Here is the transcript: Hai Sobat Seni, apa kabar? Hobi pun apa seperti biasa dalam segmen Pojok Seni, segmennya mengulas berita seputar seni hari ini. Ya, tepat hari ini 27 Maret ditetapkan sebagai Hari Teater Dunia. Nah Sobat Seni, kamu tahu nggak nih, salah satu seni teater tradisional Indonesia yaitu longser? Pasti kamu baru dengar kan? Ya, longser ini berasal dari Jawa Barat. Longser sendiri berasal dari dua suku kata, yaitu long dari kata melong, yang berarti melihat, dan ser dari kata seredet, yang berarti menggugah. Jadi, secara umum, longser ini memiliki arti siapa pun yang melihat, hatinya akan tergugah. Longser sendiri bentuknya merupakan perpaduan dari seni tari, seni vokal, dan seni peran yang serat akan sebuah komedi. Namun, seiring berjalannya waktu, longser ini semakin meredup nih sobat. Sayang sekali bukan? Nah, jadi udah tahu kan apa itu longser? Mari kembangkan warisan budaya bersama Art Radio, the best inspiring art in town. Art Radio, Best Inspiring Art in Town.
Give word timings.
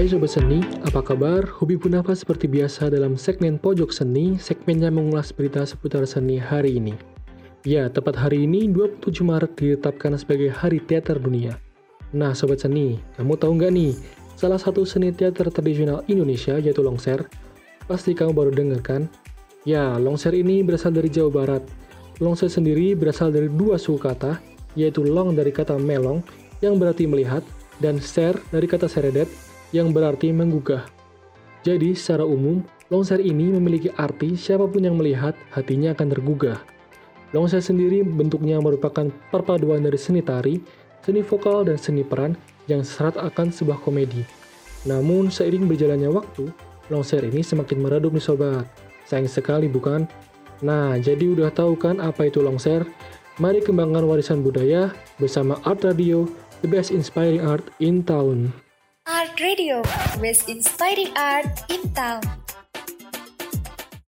Hai 0.00 0.08
Sobat 0.08 0.32
Seni, 0.32 0.64
apa 0.80 1.04
kabar? 1.04 1.44
Hobi 1.60 1.76
pun 1.76 1.92
apa 1.92 2.16
seperti 2.16 2.48
biasa 2.48 2.88
dalam 2.88 3.20
segmen 3.20 3.60
Pojok 3.60 3.92
Seni, 3.92 4.40
segmennya 4.40 4.88
mengulas 4.88 5.28
berita 5.28 5.60
seputar 5.60 6.08
seni 6.08 6.40
hari 6.40 6.80
ini. 6.80 6.96
Ya, 7.68 7.84
tepat 7.84 8.16
hari 8.16 8.48
ini 8.48 8.64
27 8.72 9.20
Maret 9.20 9.60
ditetapkan 9.60 10.16
sebagai 10.16 10.56
Hari 10.56 10.80
Teater 10.88 11.20
Dunia. 11.20 11.60
Nah 12.16 12.32
Sobat 12.32 12.64
Seni, 12.64 12.96
kamu 13.20 13.36
tahu 13.36 13.60
nggak 13.60 13.72
nih, 13.76 13.92
salah 14.40 14.56
satu 14.56 14.88
seni 14.88 15.12
teater 15.12 15.52
tradisional 15.52 16.00
Indonesia 16.08 16.56
yaitu 16.56 16.80
longser? 16.80 17.28
Pasti 17.84 18.16
kamu 18.16 18.32
baru 18.32 18.56
dengar 18.56 18.80
kan? 18.80 19.04
Ya, 19.68 20.00
longser 20.00 20.32
ini 20.32 20.64
berasal 20.64 20.96
dari 20.96 21.12
Jawa 21.12 21.28
Barat. 21.28 21.62
Longser 22.24 22.48
sendiri 22.48 22.96
berasal 22.96 23.36
dari 23.36 23.52
dua 23.52 23.76
suku 23.76 24.00
kata, 24.00 24.40
yaitu 24.80 25.04
long 25.04 25.36
dari 25.36 25.52
kata 25.52 25.76
melong, 25.76 26.24
yang 26.64 26.80
berarti 26.80 27.04
melihat, 27.04 27.44
dan 27.84 28.00
ser 28.00 28.40
dari 28.48 28.64
kata 28.64 28.88
seredet, 28.88 29.28
yang 29.70 29.94
berarti 29.94 30.30
menggugah. 30.34 30.86
Jadi, 31.60 31.92
secara 31.92 32.24
umum, 32.24 32.64
longser 32.88 33.20
ini 33.20 33.52
memiliki 33.52 33.92
arti 33.94 34.34
siapa 34.34 34.64
pun 34.66 34.82
yang 34.82 34.96
melihat, 34.96 35.36
hatinya 35.52 35.92
akan 35.92 36.08
tergugah. 36.10 36.58
Longser 37.30 37.62
sendiri 37.62 38.02
bentuknya 38.02 38.58
merupakan 38.58 39.06
perpaduan 39.30 39.84
dari 39.84 40.00
seni 40.00 40.24
tari, 40.24 40.58
seni 41.04 41.22
vokal, 41.22 41.68
dan 41.68 41.78
seni 41.78 42.02
peran 42.02 42.34
yang 42.66 42.82
serat 42.82 43.14
akan 43.20 43.54
sebuah 43.54 43.78
komedi. 43.84 44.26
Namun, 44.88 45.28
seiring 45.28 45.68
berjalannya 45.68 46.10
waktu, 46.10 46.48
longser 46.88 47.22
ini 47.22 47.44
semakin 47.44 47.78
meredup 47.78 48.16
nih 48.16 48.24
sobat. 48.24 48.66
Sayang 49.06 49.30
sekali 49.30 49.68
bukan? 49.68 50.08
Nah, 50.64 50.96
jadi 50.96 51.30
udah 51.30 51.52
tahu 51.52 51.76
kan 51.76 52.00
apa 52.00 52.28
itu 52.28 52.40
longser? 52.40 52.88
Mari 53.40 53.64
kembangkan 53.64 54.04
warisan 54.04 54.44
budaya 54.44 54.92
bersama 55.16 55.56
Art 55.64 55.80
Radio, 55.84 56.28
the 56.60 56.68
best 56.68 56.92
inspiring 56.92 57.40
art 57.40 57.64
in 57.80 58.04
town. 58.04 58.52
Art 59.10 59.40
Radio, 59.40 59.82
Best 60.22 60.48
Inspiring 60.48 61.10
Art 61.18 61.66
in 61.68 61.82
Town. 61.92 62.22